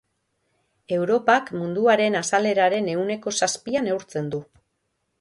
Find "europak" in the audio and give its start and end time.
0.97-1.51